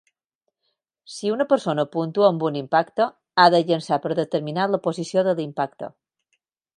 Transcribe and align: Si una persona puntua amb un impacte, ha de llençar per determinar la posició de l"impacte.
Si 1.15 1.29
una 1.33 1.45
persona 1.51 1.85
puntua 1.97 2.29
amb 2.29 2.45
un 2.49 2.57
impacte, 2.63 3.07
ha 3.43 3.47
de 3.57 3.59
llençar 3.67 4.01
per 4.07 4.13
determinar 4.21 4.69
la 4.73 4.81
posició 4.89 5.29
de 5.29 5.35
l"impacte. 5.39 5.91